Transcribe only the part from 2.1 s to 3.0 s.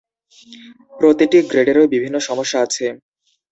সমস্যা আছে।